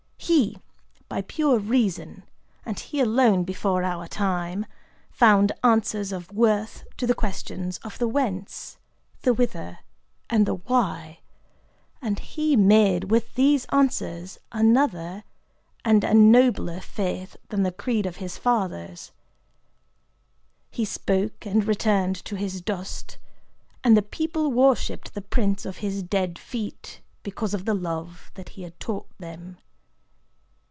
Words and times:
He, 0.33 0.59
by 1.09 1.23
pure 1.23 1.59
reason,—and 1.59 2.79
he 2.79 3.01
alone 3.01 3.43
before 3.43 3.83
our 3.83 4.07
time,—found 4.07 5.51
answers 5.61 6.13
of 6.13 6.31
worth 6.31 6.85
to 6.95 7.05
the 7.05 7.13
questions 7.15 7.79
of 7.79 7.97
the 7.99 8.07
Whence, 8.07 8.77
the 9.23 9.33
Whither, 9.33 9.79
and 10.29 10.45
the 10.45 10.55
Why;—and 10.55 12.19
he 12.19 12.55
made 12.55 13.11
with 13.11 13.35
these 13.35 13.65
answers 13.65 14.37
another 14.53 15.25
and 15.83 16.01
a 16.05 16.13
nobler 16.13 16.79
faith 16.79 17.35
than 17.49 17.63
the 17.63 17.71
creed 17.73 18.05
of 18.05 18.17
his 18.17 18.37
fathers. 18.37 19.11
He 20.69 20.85
spoke, 20.85 21.45
and 21.45 21.65
returned 21.65 22.15
to 22.23 22.37
his 22.37 22.61
dust; 22.61 23.17
and 23.83 23.97
the 23.97 24.01
people 24.01 24.49
worshipped 24.49 25.13
the 25.13 25.21
prints 25.21 25.65
of 25.65 25.77
his 25.77 26.01
dead 26.01 26.39
feet, 26.39 27.01
because 27.21 27.53
of 27.53 27.65
the 27.65 27.75
love 27.75 28.31
that 28.35 28.49
he 28.49 28.61
had 28.63 28.79
taught 28.79 29.09
them. 29.17 29.57